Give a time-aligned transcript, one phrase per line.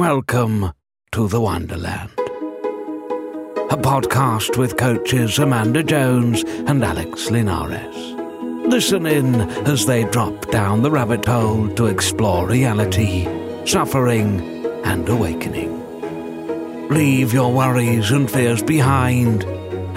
[0.00, 0.72] Welcome
[1.12, 2.10] to the Wonderland.
[3.68, 7.94] A podcast with coaches Amanda Jones and Alex Linares.
[8.66, 13.28] Listen in as they drop down the rabbit hole to explore reality,
[13.66, 16.88] suffering, and awakening.
[16.88, 19.44] Leave your worries and fears behind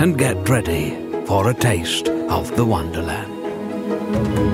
[0.02, 0.98] and get ready
[1.28, 4.53] for a taste of the Wonderland.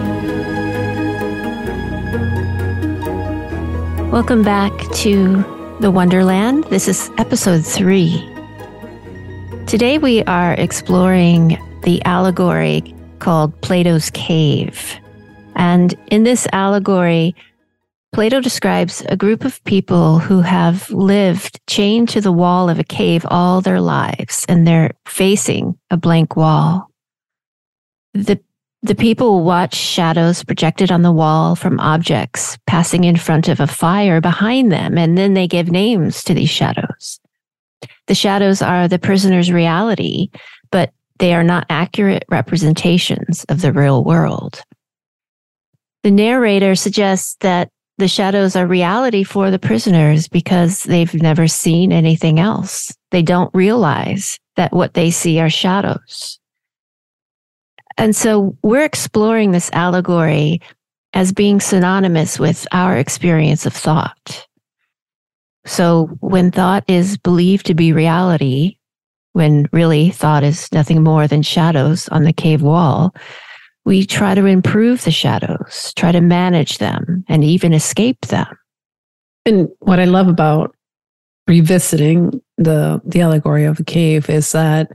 [4.12, 6.64] Welcome back to the Wonderland.
[6.64, 8.28] This is episode three.
[9.68, 14.96] Today we are exploring the allegory called Plato's Cave.
[15.56, 17.36] And in this allegory,
[18.12, 22.84] Plato describes a group of people who have lived chained to the wall of a
[22.84, 26.90] cave all their lives, and they're facing a blank wall.
[28.16, 28.42] The
[28.82, 33.68] the people watch shadows projected on the wall from objects passing in front of a
[33.68, 37.20] fire behind them, and then they give names to these shadows.
[38.08, 40.30] The shadows are the prisoner's reality,
[40.72, 44.64] but they are not accurate representations of the real world.
[46.04, 51.92] The narrator suggests that the shadows are reality for the prisoners because they've never seen
[51.92, 52.96] anything else.
[53.12, 56.39] They don't realize that what they see are shadows.
[58.00, 60.62] And so we're exploring this allegory
[61.14, 64.48] as being synonymous with our experience of thought.
[65.66, 68.78] So when thought is believed to be reality,
[69.34, 73.14] when really thought is nothing more than shadows on the cave wall,
[73.84, 78.48] we try to improve the shadows, try to manage them, and even escape them.
[79.46, 80.74] And what I love about
[81.48, 84.92] revisiting the the allegory of the cave is that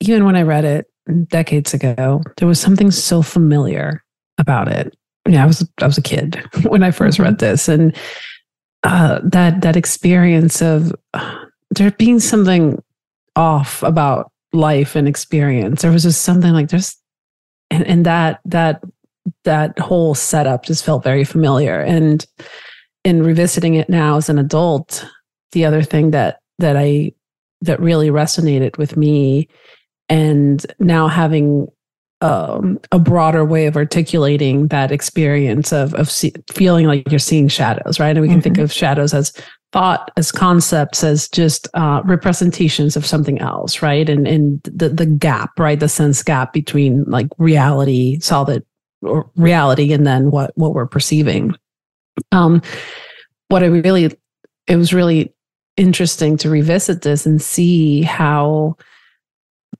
[0.00, 0.86] even when I read it
[1.28, 4.02] decades ago, there was something so familiar
[4.38, 4.96] about it.
[5.28, 7.22] Yeah, I was I was a kid when I 1st mm-hmm.
[7.22, 7.96] read this, and
[8.82, 12.82] uh, that that experience of uh, there being something
[13.36, 15.82] off about life and experience.
[15.82, 16.96] There was just something like there's,
[17.70, 18.82] and, and that that
[19.44, 21.80] that whole setup just felt very familiar.
[21.80, 22.24] And
[23.04, 25.04] in revisiting it now as an adult,
[25.52, 27.12] the other thing that that I
[27.62, 29.48] that really resonated with me
[30.08, 31.68] and now having
[32.20, 37.48] um, a broader way of articulating that experience of of see, feeling like you're seeing
[37.48, 38.10] shadows, right?
[38.10, 38.42] And we can mm-hmm.
[38.42, 39.32] think of shadows as
[39.72, 44.08] thought, as concepts, as just uh, representations of something else, right?
[44.08, 45.78] And and the the gap, right?
[45.78, 48.64] The sense gap between like reality, solid
[49.02, 51.54] or reality, and then what what we're perceiving.
[52.32, 52.62] Um,
[53.48, 54.10] what I really,
[54.66, 55.32] it was really
[55.76, 58.76] interesting to revisit this and see how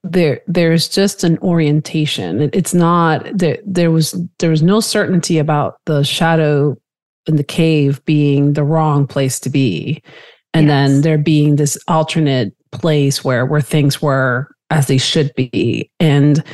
[0.03, 2.41] there there's just an orientation.
[2.41, 6.77] It, it's not there there was there was no certainty about the shadow
[7.27, 10.03] in the cave being the wrong place to be.
[10.55, 10.71] And yes.
[10.71, 15.91] then there being this alternate place where where things were as they should be.
[15.99, 16.45] And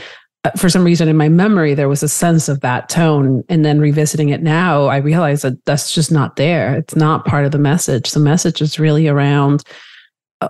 [0.44, 3.44] uh, for some reason in my memory there was a sense of that tone.
[3.48, 6.74] And then revisiting it now i realize that that's just not there.
[6.76, 8.12] It's not part of the message.
[8.12, 9.64] The message is really around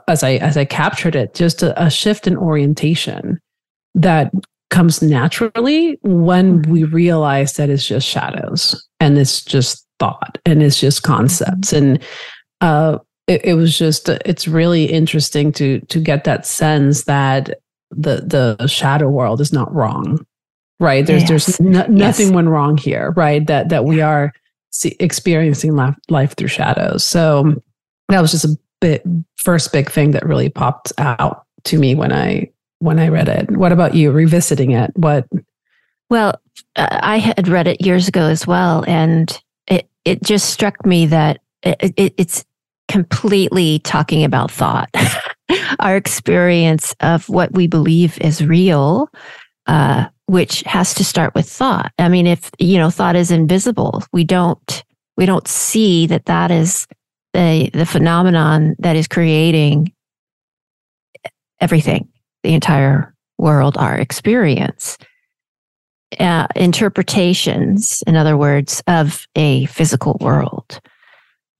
[0.08, 3.40] as I as I captured it, just a, a shift in orientation
[3.94, 4.32] that
[4.70, 10.80] comes naturally when we realize that it's just shadows and it's just thought and it's
[10.80, 11.72] just concepts.
[11.72, 12.02] And
[12.60, 18.56] uh, it, it, was just it's really interesting to to get that sense that the
[18.56, 20.24] the shadow world is not wrong
[20.80, 21.06] right?
[21.06, 21.28] There's yes.
[21.28, 22.34] there's no, nothing yes.
[22.34, 23.46] went wrong here right?
[23.46, 24.32] That that we are
[24.70, 27.04] see, experiencing life, life through shadows.
[27.04, 27.62] So
[28.08, 28.58] that was just a
[29.36, 33.50] first big thing that really popped out to me when I when I read it.
[33.50, 34.92] What about you revisiting it?
[34.96, 35.26] What
[36.10, 36.40] Well,
[36.76, 41.40] I had read it years ago as well and it it just struck me that
[41.62, 42.44] it, it, it's
[42.88, 44.90] completely talking about thought.
[45.78, 49.08] Our experience of what we believe is real
[49.66, 51.92] uh, which has to start with thought.
[51.98, 54.02] I mean, if you know, thought is invisible.
[54.12, 54.84] We don't
[55.16, 56.86] we don't see that that is
[57.34, 59.92] the the phenomenon that is creating
[61.60, 62.08] everything,
[62.42, 64.96] the entire world, our experience.
[66.20, 70.80] Uh, interpretations, in other words, of a physical world.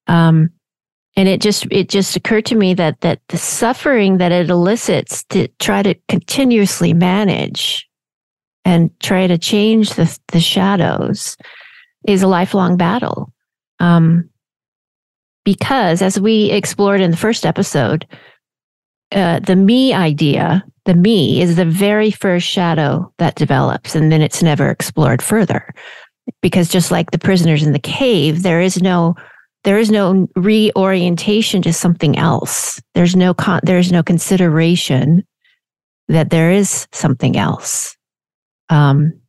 [0.06, 0.50] Um,
[1.16, 5.25] and it just it just occurred to me that that the suffering that it elicits
[5.25, 7.88] to try to continuously manage
[8.64, 11.37] and try to change the the shadows
[12.06, 13.32] is a lifelong battle.
[13.81, 14.31] Um,
[15.44, 18.06] because as we explored in the first episode,
[19.12, 24.23] uh, the me idea, the me is the very first shadow that develops, and then
[24.23, 25.73] it's never explored further.
[26.41, 29.14] Because just like the prisoners in the cave, there is no
[29.64, 32.81] there is no reorientation to something else.
[32.94, 35.25] There's no con- there's no consideration
[36.08, 37.97] that there is something else.
[38.69, 39.20] Um,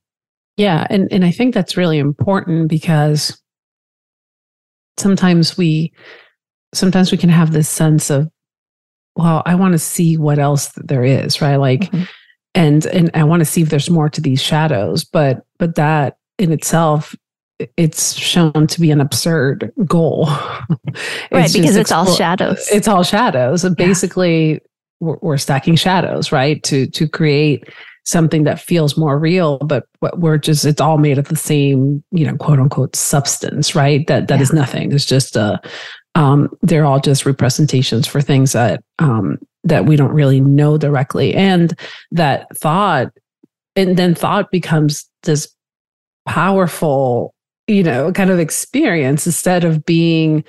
[0.57, 3.41] yeah, and and I think that's really important because
[4.97, 5.91] sometimes we
[6.73, 8.29] sometimes we can have this sense of
[9.15, 12.03] well i want to see what else there is right like mm-hmm.
[12.53, 16.17] and and i want to see if there's more to these shadows but but that
[16.37, 17.15] in itself
[17.77, 20.25] it's shown to be an absurd goal
[21.31, 23.85] right because it's all shadows it's all shadows and yeah.
[23.85, 24.59] basically
[24.99, 27.63] we're, we're stacking shadows right to to create
[28.05, 29.85] something that feels more real but
[30.17, 34.27] we're just it's all made of the same you know quote unquote substance right that
[34.27, 34.43] that yeah.
[34.43, 35.59] is nothing it's just a
[36.15, 41.33] um, they're all just representations for things that um, that we don't really know directly
[41.33, 41.77] and
[42.11, 43.11] that thought
[43.75, 45.53] and then thought becomes this
[46.25, 47.33] powerful
[47.67, 50.43] you know kind of experience instead of being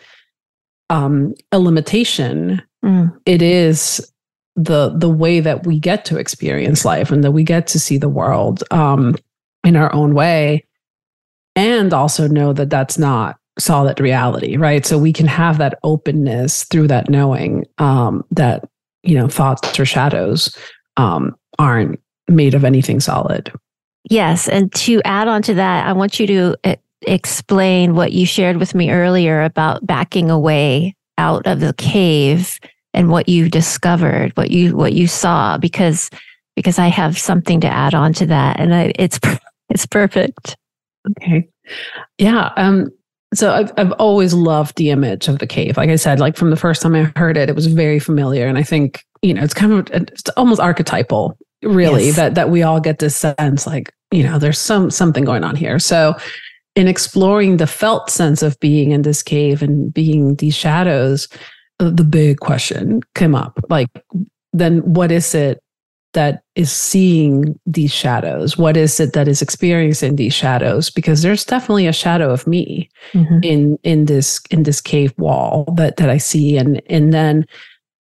[0.90, 3.12] um, a limitation mm.
[3.24, 4.12] it is
[4.56, 7.98] the the way that we get to experience life and that we get to see
[7.98, 9.14] the world um,
[9.64, 10.64] in our own way
[11.54, 14.84] and also know that that's not solid reality, right?
[14.84, 18.68] So we can have that openness through that knowing um, that
[19.02, 20.56] you know thoughts or shadows
[20.96, 23.52] um, aren't made of anything solid.
[24.08, 28.24] Yes, and to add on to that, I want you to uh, explain what you
[28.24, 32.58] shared with me earlier about backing away out of the cave
[32.96, 36.10] and what you discovered, what you what you saw, because
[36.56, 39.20] because I have something to add on to that, and I, it's
[39.68, 40.56] it's perfect.
[41.22, 41.48] Okay,
[42.18, 42.52] yeah.
[42.56, 42.90] Um,
[43.34, 45.76] so I've, I've always loved the image of the cave.
[45.76, 48.46] Like I said, like from the first time I heard it, it was very familiar.
[48.46, 52.16] And I think, you know, it's kind of, it's almost archetypal really yes.
[52.16, 55.56] that, that we all get this sense like, you know, there's some, something going on
[55.56, 55.78] here.
[55.78, 56.14] So
[56.76, 61.26] in exploring the felt sense of being in this cave and being these shadows,
[61.78, 63.88] the big question came up like,
[64.52, 65.60] then what is it
[66.16, 68.56] that is seeing these shadows?
[68.56, 70.88] What is it that is experiencing these shadows?
[70.88, 73.40] Because there's definitely a shadow of me mm-hmm.
[73.42, 77.46] in in this in this cave wall that that I see, and and then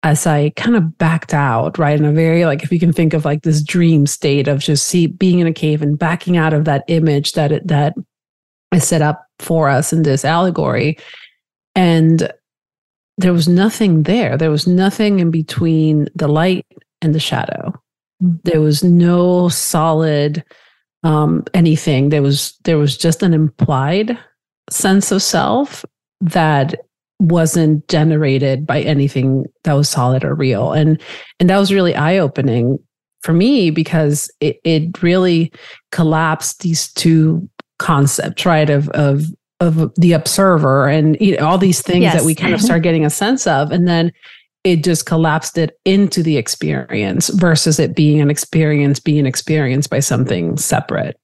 [0.04, 3.14] as I kind of backed out, right, in a very like if you can think
[3.14, 6.54] of like this dream state of just see being in a cave and backing out
[6.54, 7.96] of that image that it, that
[8.74, 10.98] is set up for us in this allegory,
[11.76, 12.32] and
[13.18, 14.38] there was nothing there.
[14.38, 16.66] There was nothing in between the light
[17.02, 17.74] and the shadow
[18.20, 20.44] there was no solid
[21.04, 22.10] um, anything.
[22.10, 24.18] There was there was just an implied
[24.70, 25.86] sense of self
[26.22, 26.76] that
[27.20, 30.74] wasn't generated by anything that was solid or real.
[30.74, 31.02] And
[31.40, 32.80] and that was really eye-opening
[33.22, 35.52] for me because it, it really
[35.92, 37.48] collapsed these two
[37.80, 38.70] concepts, right?
[38.70, 39.26] Of of
[39.60, 42.16] of the observer and you know, all these things yes.
[42.16, 43.72] that we kind of start getting a sense of.
[43.72, 44.12] And then
[44.66, 50.00] it just collapsed it into the experience versus it being an experience being experienced by
[50.00, 51.18] something separate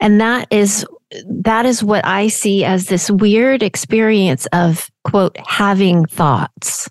[0.00, 0.84] and that is
[1.28, 6.90] that is what i see as this weird experience of quote having thoughts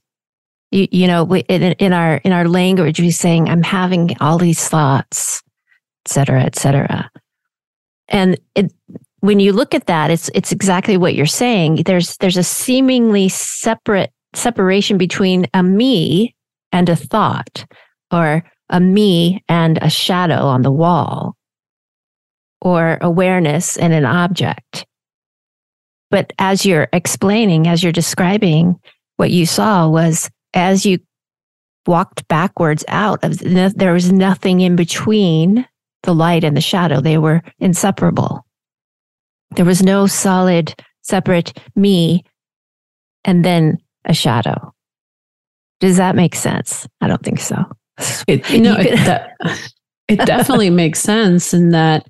[0.72, 4.70] you, you know in, in our in our language we're saying i'm having all these
[4.70, 5.42] thoughts
[6.06, 7.10] et cetera et cetera
[8.08, 8.72] and it,
[9.26, 11.84] when you look at that it's it's exactly what you're saying.
[11.86, 16.36] There's there's a seemingly separate separation between a me
[16.72, 17.66] and a thought,
[18.12, 21.36] or a me and a shadow on the wall,
[22.62, 24.86] or awareness and an object.
[26.12, 28.76] But as you're explaining, as you're describing,
[29.18, 31.00] what you saw was as you
[31.88, 35.68] walked backwards out of there was nothing in between
[36.04, 37.02] the light and the shadow.
[37.02, 38.46] They were inseparable
[39.56, 42.24] there was no solid separate me
[43.24, 44.74] and then a shadow.
[45.80, 46.88] Does that make sense?
[47.02, 47.58] I don't think so.
[48.28, 49.38] It, know, it, that,
[50.10, 52.06] it definitely makes sense in that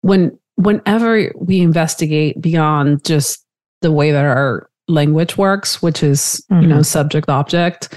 [0.00, 3.44] when whenever we investigate beyond just
[3.82, 6.62] the way that our language works, which is mm-hmm.
[6.62, 6.82] you know mm-hmm.
[6.82, 7.94] subject object,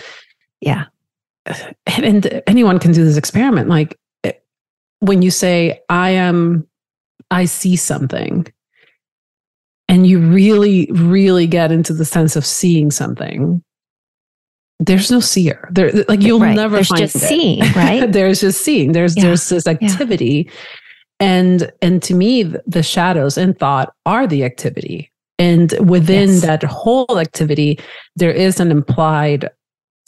[0.59, 0.85] yeah,
[1.45, 1.75] and,
[2.25, 3.69] and anyone can do this experiment.
[3.69, 3.97] Like
[4.99, 6.67] when you say, "I am,"
[7.29, 8.45] I see something
[9.91, 13.61] and you really, really get into the sense of seeing something,
[14.79, 15.67] there's no seer.
[15.69, 16.55] There, like you'll right.
[16.55, 17.19] never there's find just it.
[17.19, 18.09] seeing, right?
[18.09, 18.93] there's just seeing.
[18.93, 19.23] There's yeah.
[19.23, 20.53] there's this activity, yeah.
[21.19, 26.41] and and to me, the shadows and thought are the activity, and within yes.
[26.41, 27.77] that whole activity,
[28.15, 29.49] there is an implied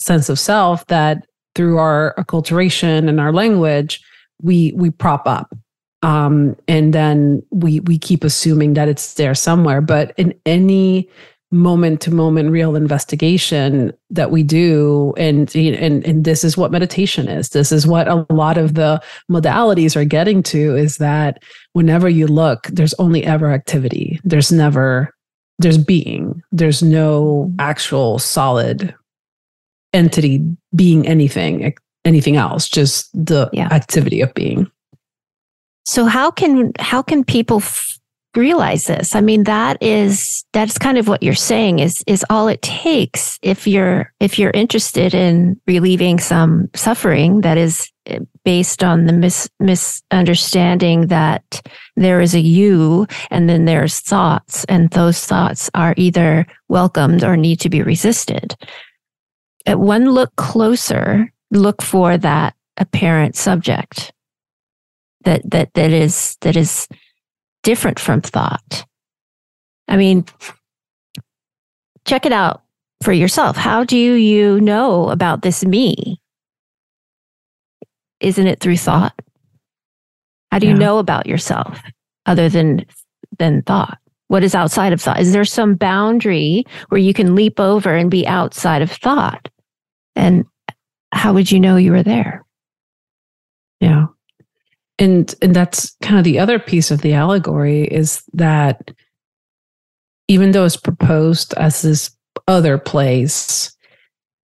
[0.00, 4.02] sense of self that through our acculturation and our language,
[4.40, 5.54] we we prop up
[6.04, 9.80] um, and then we we keep assuming that it's there somewhere.
[9.80, 11.08] But in any
[11.50, 17.28] moment to moment real investigation that we do and and and this is what meditation
[17.28, 21.40] is this is what a lot of the modalities are getting to is that
[21.72, 25.14] whenever you look there's only ever activity there's never
[25.60, 28.92] there's being there's no actual solid
[29.92, 30.44] entity
[30.74, 31.72] being anything
[32.04, 33.68] anything else just the yeah.
[33.70, 34.68] activity of being
[35.84, 37.94] so how can how can people f-
[38.36, 39.14] realize this.
[39.14, 43.38] I mean, that is that's kind of what you're saying is is all it takes
[43.42, 49.12] if you're if you're interested in relieving some suffering that is eh, based on the
[49.12, 51.62] mis- misunderstanding that
[51.96, 57.36] there is a you and then there's thoughts and those thoughts are either welcomed or
[57.36, 58.56] need to be resisted.
[59.66, 64.12] At one look closer, look for that apparent subject
[65.24, 66.88] that that that is that is
[67.62, 68.84] different from thought.
[69.88, 70.24] I mean,
[72.06, 72.62] check it out
[73.02, 73.56] for yourself.
[73.56, 76.20] How do you know about this me?
[78.20, 79.14] Isn't it through thought?
[80.50, 81.80] How do you know about yourself
[82.26, 82.86] other than
[83.38, 83.98] than thought?
[84.28, 85.20] What is outside of thought?
[85.20, 89.48] Is there some boundary where you can leap over and be outside of thought?
[90.16, 90.46] And
[91.12, 92.44] how would you know you were there?
[93.80, 94.06] Yeah
[94.98, 98.90] and and that's kind of the other piece of the allegory is that
[100.28, 102.10] even though it's proposed as this
[102.48, 103.70] other place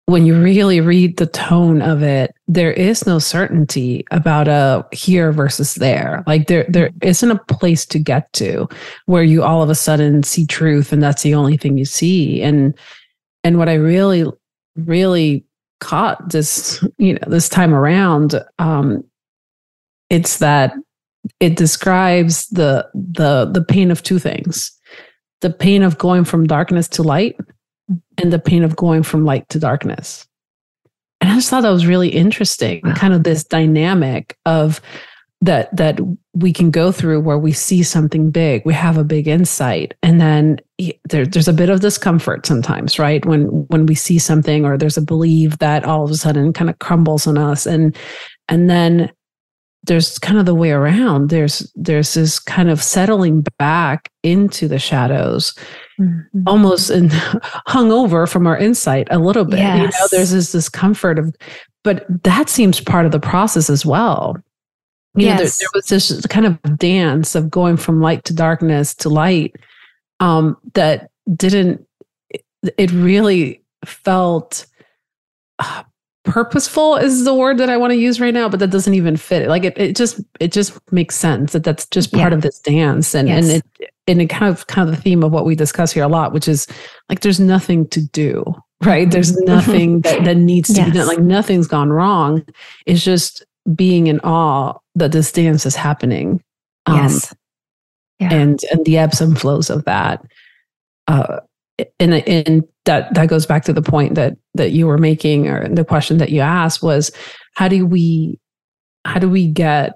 [0.07, 5.31] when you really read the tone of it there is no certainty about a here
[5.31, 6.25] versus there.
[6.27, 8.69] Like there there isn't a place to get to
[9.07, 12.43] where you all of a sudden see truth and that's the only thing you see.
[12.43, 12.77] And
[13.45, 14.25] and what i really
[14.77, 15.45] really
[15.81, 19.03] caught this you know this time around um
[20.11, 20.75] it's that
[21.39, 24.73] it describes the the the pain of two things.
[25.41, 27.37] The pain of going from darkness to light
[28.19, 30.27] and the pain of going from light to darkness.
[31.21, 34.81] And i just thought that was really interesting kind of this dynamic of
[35.43, 36.01] that that
[36.35, 40.21] we can go through where we see something big we have a big insight and
[40.21, 40.61] then
[41.09, 43.25] there, there's a bit of discomfort sometimes right?
[43.27, 46.71] When when we see something or there's a belief that all of a sudden kind
[46.71, 47.97] of crumbles on us and
[48.49, 49.11] and then
[49.91, 54.79] there's kind of the way around there's there's this kind of settling back into the
[54.79, 55.53] shadows
[56.01, 56.43] mm-hmm.
[56.47, 57.09] almost in
[57.67, 59.79] hung over from our insight a little bit yes.
[59.79, 61.35] you know there's this discomfort of
[61.83, 64.37] but that seems part of the process as well
[65.17, 65.33] you yes.
[65.33, 69.09] know there, there was this kind of dance of going from light to darkness to
[69.09, 69.57] light
[70.21, 71.85] um that didn't
[72.79, 74.67] it really felt
[75.59, 75.83] uh,
[76.31, 79.17] purposeful is the word that I want to use right now, but that doesn't even
[79.17, 79.49] fit.
[79.49, 82.37] Like it, it just, it just makes sense that that's just part yeah.
[82.37, 83.15] of this dance.
[83.15, 83.49] And, yes.
[83.49, 86.05] and it, and it kind of, kind of the theme of what we discuss here
[86.05, 86.69] a lot, which is
[87.09, 88.45] like, there's nothing to do,
[88.85, 89.11] right?
[89.11, 89.45] There's mm-hmm.
[89.45, 90.91] nothing that, that needs to yes.
[90.91, 91.09] be done.
[91.09, 92.47] Like nothing's gone wrong.
[92.87, 93.45] It's just
[93.75, 96.43] being in awe that this dance is happening.
[96.87, 97.35] Um, yes.
[98.21, 98.33] Yeah.
[98.33, 100.25] And, and the ebbs and flows of that.
[101.09, 101.41] Uh,
[101.99, 105.69] and and that that goes back to the point that that you were making or
[105.69, 107.11] the question that you asked was
[107.55, 108.39] how do we
[109.05, 109.95] how do we get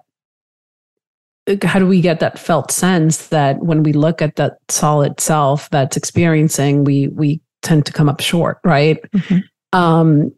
[1.63, 5.69] how do we get that felt sense that when we look at that solid self
[5.71, 9.39] that's experiencing we we tend to come up short right mm-hmm.
[9.79, 10.33] um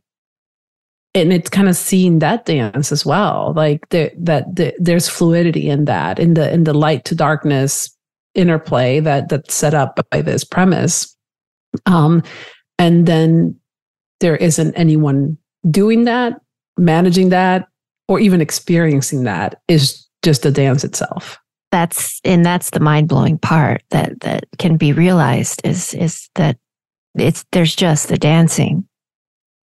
[1.15, 5.69] and it's kind of seeing that dance as well like the, that the, there's fluidity
[5.69, 7.91] in that in the in the light to darkness
[8.35, 11.16] interplay that that's set up by this premise
[11.87, 12.23] um,
[12.79, 13.59] and then
[14.21, 15.37] there isn't anyone
[15.71, 16.41] doing that,
[16.79, 17.69] managing that,
[18.09, 21.39] or even experiencing that is just the dance itself.
[21.73, 26.57] That's and that's the mind blowing part that that can be realized is is that
[27.15, 28.87] it's there's just the dancing.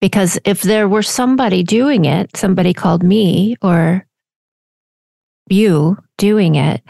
[0.02, 4.06] Because if there were somebody doing it, somebody called me or
[5.50, 6.82] you doing it,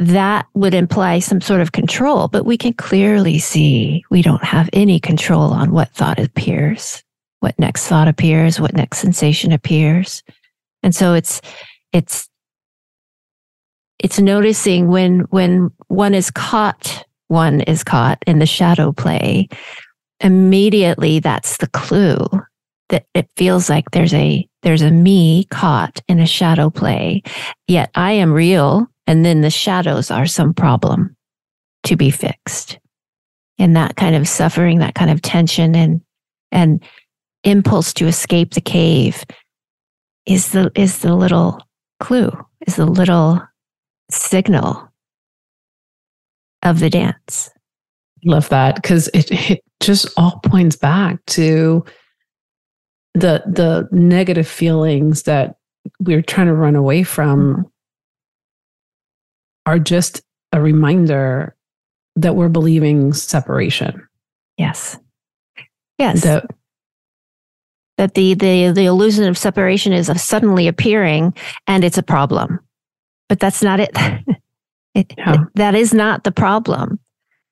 [0.00, 4.70] that would imply some sort of control, but we can clearly see we don't have
[4.72, 7.04] any control on what thought appears,
[7.40, 10.22] what next thought appears, what next sensation appears.
[10.82, 11.42] And so it's,
[11.92, 12.30] it's,
[13.98, 19.48] it's noticing when, when one is caught, one is caught in the shadow play.
[20.20, 22.26] Immediately, that's the clue
[22.88, 27.22] that it feels like there's a, there's a me caught in a shadow play.
[27.68, 31.16] Yet I am real and then the shadows are some problem
[31.82, 32.78] to be fixed.
[33.58, 36.00] And that kind of suffering, that kind of tension and,
[36.52, 36.80] and
[37.42, 39.24] impulse to escape the cave
[40.26, 41.60] is the, is the little
[41.98, 42.30] clue,
[42.68, 43.42] is the little
[44.12, 44.88] signal
[46.62, 47.50] of the dance.
[48.24, 51.84] Love that because it, it just all points back to
[53.14, 55.56] the the negative feelings that
[55.98, 57.62] we're trying to run away from mm-hmm.
[59.70, 60.20] Are just
[60.52, 61.54] a reminder
[62.16, 64.04] that we're believing separation.
[64.56, 64.98] Yes.
[65.96, 66.24] Yes.
[66.24, 66.46] That,
[67.96, 71.34] that the, the, the illusion of separation is suddenly appearing
[71.68, 72.58] and it's a problem.
[73.28, 73.90] But that's not it.
[74.94, 76.98] it, it that is not the problem.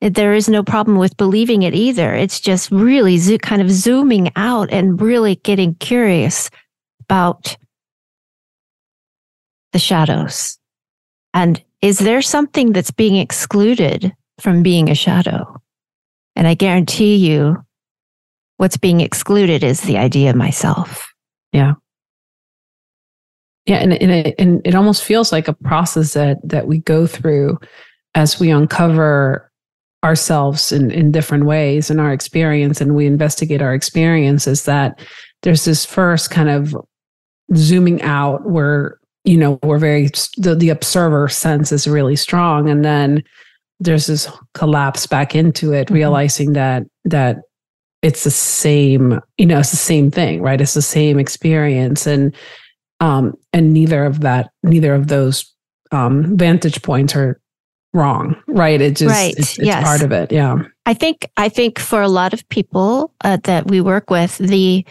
[0.00, 2.14] There is no problem with believing it either.
[2.14, 6.50] It's just really zo- kind of zooming out and really getting curious
[7.00, 7.56] about
[9.72, 10.58] the shadows.
[11.32, 15.60] And is there something that's being excluded from being a shadow?
[16.36, 17.56] And I guarantee you,
[18.56, 21.12] what's being excluded is the idea of myself.
[21.52, 21.74] Yeah.
[23.66, 27.06] Yeah, and, and, it, and it almost feels like a process that that we go
[27.06, 27.58] through
[28.14, 29.50] as we uncover
[30.04, 35.00] ourselves in, in different ways in our experience and we investigate our experience is that
[35.42, 36.74] there's this first kind of
[37.56, 40.08] zooming out where you know we're very
[40.38, 43.22] the, the observer sense is really strong and then
[43.78, 45.94] there's this collapse back into it mm-hmm.
[45.94, 47.40] realizing that that
[48.00, 52.34] it's the same you know it's the same thing right it's the same experience and
[53.00, 55.52] um and neither of that neither of those
[55.92, 57.38] um vantage points are
[57.92, 59.34] wrong right it just right.
[59.36, 59.84] it's, it's yes.
[59.84, 60.56] part of it yeah
[60.86, 64.84] i think i think for a lot of people uh, that we work with the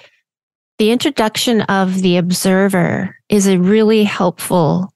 [0.79, 4.93] the introduction of the observer is a really helpful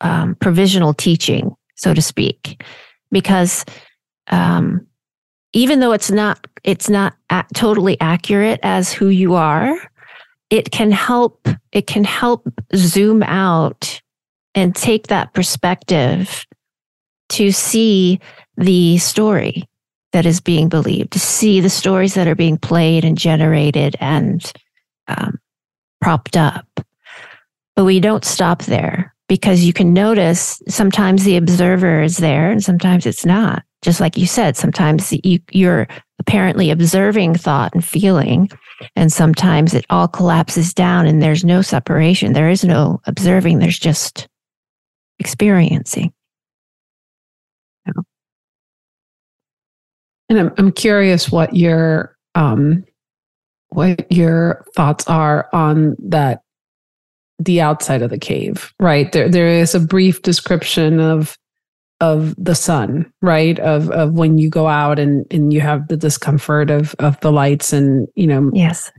[0.00, 2.62] um, provisional teaching so to speak
[3.10, 3.64] because
[4.28, 4.86] um,
[5.52, 7.14] even though it's not it's not
[7.54, 9.76] totally accurate as who you are
[10.50, 14.00] it can help it can help zoom out
[14.54, 16.44] and take that perspective
[17.28, 18.18] to see
[18.56, 19.64] the story
[20.12, 24.52] that is being believed, to see the stories that are being played and generated and
[25.10, 25.38] um,
[26.00, 26.66] propped up.
[27.76, 32.62] But we don't stop there because you can notice sometimes the observer is there and
[32.62, 33.62] sometimes it's not.
[33.82, 38.50] Just like you said, sometimes you, you're apparently observing thought and feeling,
[38.94, 42.34] and sometimes it all collapses down and there's no separation.
[42.34, 44.28] There is no observing, there's just
[45.18, 46.12] experiencing.
[50.30, 52.84] And I'm curious what your um
[53.70, 56.42] what your thoughts are on that
[57.38, 59.10] the outside of the cave, right?
[59.12, 61.36] There there is a brief description of
[62.00, 63.58] of the sun, right?
[63.58, 67.32] Of of when you go out and and you have the discomfort of of the
[67.32, 68.92] lights and you know yes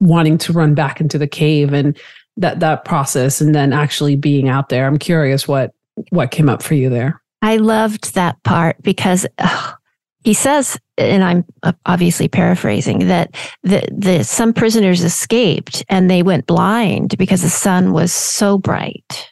[0.00, 1.96] wanting to run back into the cave and
[2.36, 4.86] that that process and then actually being out there.
[4.86, 5.72] I'm curious what
[6.10, 7.22] what came up for you there.
[7.42, 9.26] I loved that part because
[10.24, 11.44] he says, and I'm
[11.84, 17.92] obviously paraphrasing, that the, the some prisoners escaped and they went blind because the sun
[17.92, 19.30] was so bright.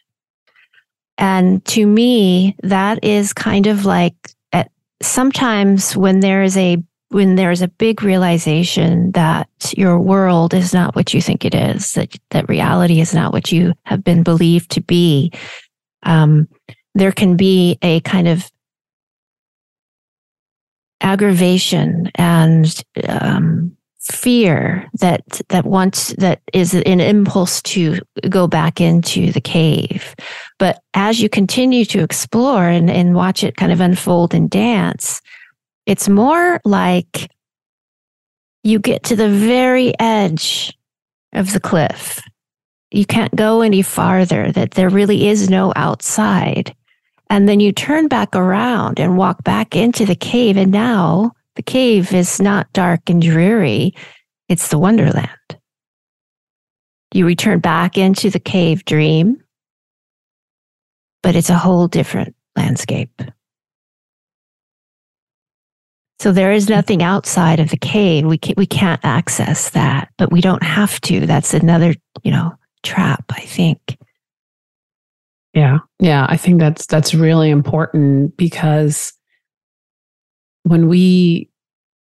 [1.17, 4.15] And to me, that is kind of like
[4.53, 6.77] at, sometimes when there is a
[7.09, 11.93] when there's a big realization that your world is not what you think it is,
[11.93, 15.31] that that reality is not what you have been believed to be,
[16.05, 16.49] um,
[16.95, 18.51] there can be a kind of
[21.03, 29.31] aggravation and um, fear that that wants that is an impulse to go back into
[29.33, 30.15] the cave.
[30.59, 35.21] But as you continue to explore and, and watch it kind of unfold and dance
[35.87, 37.31] it's more like
[38.63, 40.77] you get to the very edge
[41.33, 42.23] of the cliff.
[42.91, 46.75] You can't go any farther that there really is no outside
[47.33, 50.59] and then you turn back around and walk back into the cave.
[50.59, 53.95] And now the cave is not dark and dreary,
[54.51, 55.31] it's the wonderland.
[57.15, 59.43] You return back into the cave dream,
[61.23, 63.23] but it's a whole different landscape.
[66.21, 68.27] So there is nothing outside of the cave.
[68.27, 71.25] We can't, we can't access that, but we don't have to.
[71.25, 73.97] That's another, you know, trap, I think.
[75.55, 75.79] Yeah.
[75.99, 76.27] Yeah.
[76.29, 79.13] I think that's that's really important because
[80.65, 81.51] when we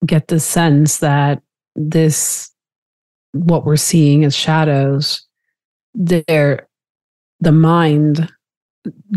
[0.05, 1.41] get the sense that
[1.75, 2.49] this
[3.33, 5.25] what we're seeing as shadows,
[5.93, 6.67] there
[7.39, 8.31] the mind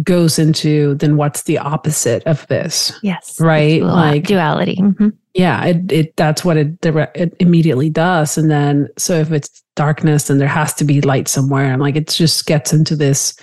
[0.02, 5.08] goes into then what's the opposite of this yes right like duality mm-hmm.
[5.32, 10.24] yeah it, it that's what it, it immediately does and then so if it's darkness
[10.24, 13.34] then there has to be light somewhere and like it just gets into this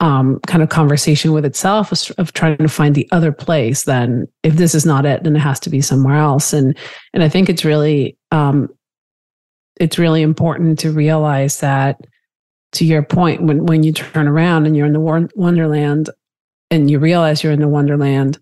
[0.00, 4.54] um, kind of conversation with itself of, trying to find the other place then if
[4.54, 6.52] this is not it then it has to be somewhere else.
[6.52, 6.76] And
[7.12, 8.68] and i think it's really um,
[9.80, 12.00] it's really important to realize that
[12.72, 16.10] to your point when when you turn around and you're in the wonderland
[16.70, 18.38] and you realize you're in the wonderland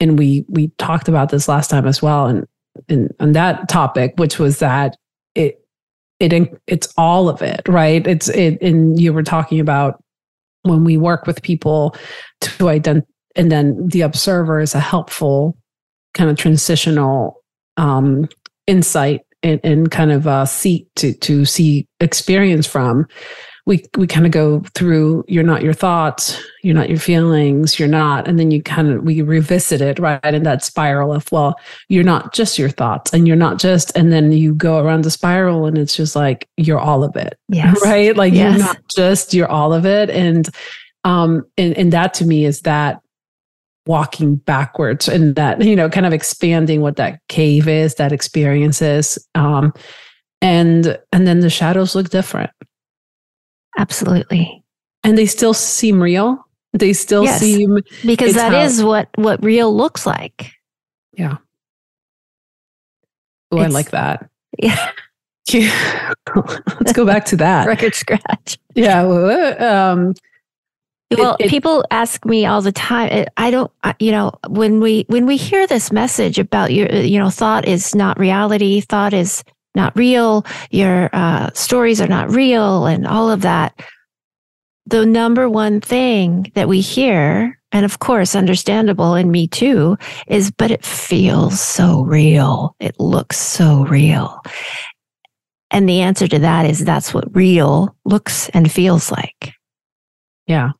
[0.00, 2.46] and we we talked about this last time as well and
[2.88, 4.96] and on that topic which was that
[5.34, 5.60] it
[6.20, 8.06] it it's all of it right?
[8.06, 10.02] It's it and you were talking about
[10.62, 11.94] when we work with people
[12.40, 13.06] to identify
[13.38, 15.56] and then the observer is a helpful
[16.12, 17.42] kind of transitional
[17.76, 18.28] um,
[18.66, 23.06] insight and, and kind of a seat to to see experience from
[23.68, 27.86] we we kind of go through you're not your thoughts you're not your feelings you're
[27.86, 31.54] not and then you kind of we revisit it right in that spiral of well
[31.88, 35.10] you're not just your thoughts and you're not just and then you go around the
[35.10, 37.78] spiral and it's just like you're all of it yes.
[37.84, 38.56] right like yes.
[38.56, 40.48] you're not just you're all of it and
[41.04, 43.00] um and and that to me is that
[43.84, 48.80] walking backwards and that you know kind of expanding what that cave is that experience
[48.80, 49.74] is um
[50.40, 52.50] and and then the shadows look different
[53.78, 54.62] Absolutely.
[55.04, 56.44] And they still seem real.
[56.72, 60.52] They still yes, seem because that how, is what what real looks like.
[61.12, 61.38] Yeah.
[63.50, 64.28] Oh, I like that.
[65.50, 66.12] Yeah.
[66.36, 68.58] Let's go back to that record scratch.
[68.74, 69.00] Yeah.
[69.00, 70.12] Um,
[71.16, 73.24] well, it, it, people ask me all the time.
[73.38, 77.30] I don't, you know, when we when we hear this message about your, you know,
[77.30, 79.42] thought is not reality, thought is
[79.78, 83.80] not real, your uh, stories are not real, and all of that.
[84.84, 90.50] The number one thing that we hear, and of course, understandable in me too, is,
[90.50, 92.74] but it feels so real.
[92.80, 94.42] It looks so real.
[95.70, 99.52] And the answer to that is that's what real looks and feels like.
[100.46, 100.72] Yeah.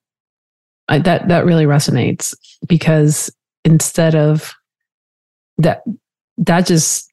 [0.88, 2.34] I, that that really resonates
[2.66, 3.30] because
[3.64, 4.54] instead of
[5.58, 5.82] that
[6.38, 7.12] that just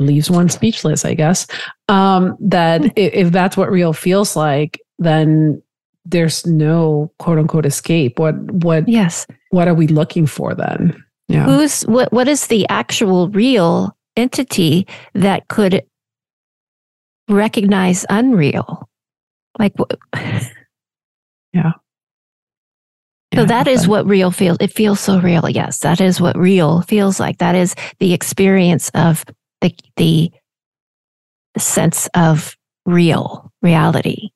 [0.00, 1.46] leaves one speechless, I guess.
[1.88, 2.88] Um, that hmm.
[2.96, 5.62] if, if that's what real feels like, then
[6.04, 8.18] there's no quote unquote escape.
[8.18, 9.26] What what yes.
[9.50, 11.02] What are we looking for then?
[11.28, 11.44] Yeah.
[11.44, 15.84] Who's what what is the actual real entity that could
[17.28, 18.88] recognize unreal?
[19.58, 19.74] Like
[21.52, 21.72] Yeah.
[23.34, 24.58] So that is what real feels.
[24.60, 25.48] It feels so real.
[25.48, 27.38] Yes, that is what real feels like.
[27.38, 29.24] That is the experience of
[29.60, 34.30] the the sense of real reality.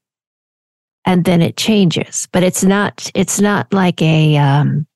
[1.06, 4.86] And then it changes but it's not it's not like a um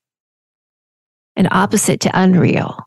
[1.35, 2.77] an opposite to unreal.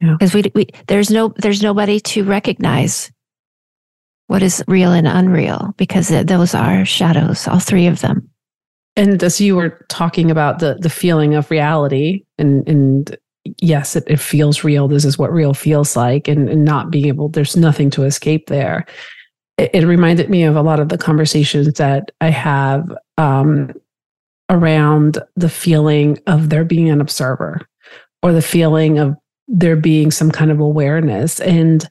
[0.00, 0.42] Because yeah.
[0.44, 3.10] we, we there's no there's nobody to recognize
[4.26, 8.28] what is real and unreal because those are shadows all three of them.
[8.96, 13.16] And as you were talking about the the feeling of reality and and
[13.58, 14.88] yes, it, it feels real.
[14.88, 18.46] This is what real feels like, and, and not being able, there's nothing to escape
[18.46, 18.86] there.
[19.58, 23.72] It, it, reminded me of a lot of the conversations that I have um,
[24.50, 27.66] around the feeling of there being an observer
[28.22, 29.16] or the feeling of
[29.48, 31.88] there being some kind of awareness and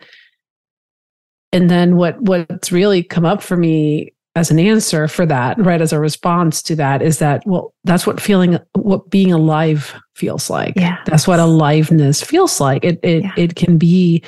[1.52, 5.80] and then what what's really come up for me as an answer for that, right?
[5.80, 10.50] As a response to that is that, well, that's what feeling, what being alive feels
[10.50, 10.74] like.
[10.76, 10.98] Yeah.
[11.06, 12.84] That's what aliveness feels like.
[12.84, 13.32] It, it, yeah.
[13.38, 14.24] it can be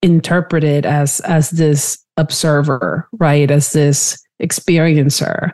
[0.00, 3.50] interpreted as, as this observer, right?
[3.50, 5.50] As this experiencer.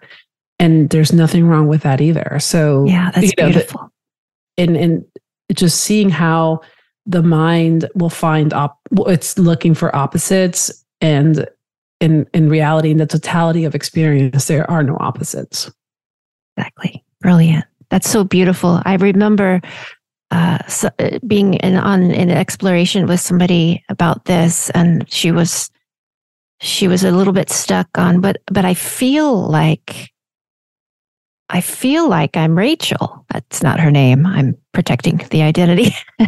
[0.58, 2.38] And there's nothing wrong with that either.
[2.40, 3.90] So, yeah, that's you know, beautiful.
[4.58, 5.04] The, and, and
[5.54, 6.60] just seeing how
[7.06, 11.46] the mind will find up, op, it's looking for opposites and
[12.04, 15.70] in in reality in the totality of experience there are no opposites.
[16.56, 17.04] Exactly.
[17.20, 17.64] Brilliant.
[17.90, 18.80] That's so beautiful.
[18.84, 19.60] I remember
[20.30, 25.70] uh, so, uh, being in on an exploration with somebody about this and she was
[26.60, 30.10] she was a little bit stuck on but but i feel like
[31.50, 33.24] i feel like i'm rachel.
[33.30, 34.26] That's not her name.
[34.26, 35.94] I'm protecting the identity.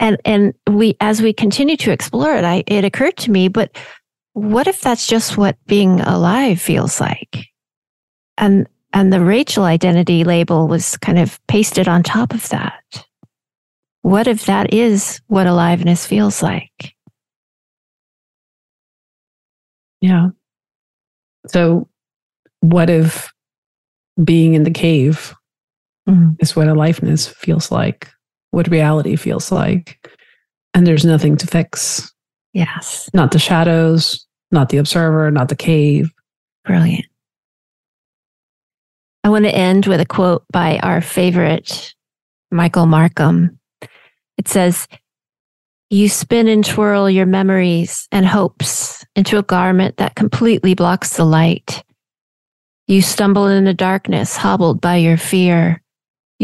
[0.00, 3.78] And and we as we continue to explore it i it occurred to me but
[4.34, 7.46] what if that's just what being alive feels like?
[8.36, 13.06] And and the Rachel identity label was kind of pasted on top of that.
[14.02, 16.94] What if that is what aliveness feels like?
[20.00, 20.28] Yeah.
[21.46, 21.88] So,
[22.60, 23.32] what if
[24.22, 25.34] being in the cave
[26.08, 26.34] mm-hmm.
[26.38, 28.08] is what aliveness feels like,
[28.50, 30.08] what reality feels like,
[30.72, 32.13] and there's nothing to fix?
[32.54, 33.10] Yes.
[33.12, 36.10] Not the shadows, not the observer, not the cave.
[36.64, 37.06] Brilliant.
[39.24, 41.94] I want to end with a quote by our favorite
[42.50, 43.58] Michael Markham.
[44.38, 44.86] It says,
[45.90, 51.24] You spin and twirl your memories and hopes into a garment that completely blocks the
[51.24, 51.82] light.
[52.86, 55.82] You stumble in the darkness, hobbled by your fear.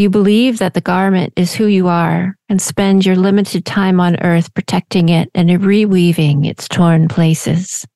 [0.00, 4.18] You believe that the garment is who you are and spend your limited time on
[4.22, 7.86] earth protecting it and reweaving its torn places.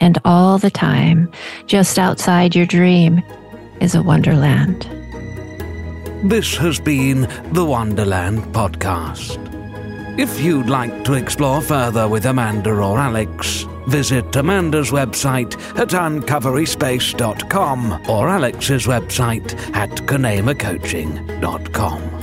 [0.00, 1.30] And all the time,
[1.66, 3.22] just outside your dream,
[3.82, 4.88] is a wonderland.
[6.24, 9.55] This has been the Wonderland Podcast.
[10.18, 18.08] If you'd like to explore further with Amanda or Alex, visit Amanda's website at uncoveryspace.com
[18.08, 22.15] or Alex's website at canaimacoaching.com.